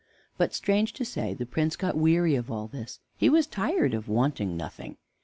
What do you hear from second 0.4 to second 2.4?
strange to say, the Prince got weary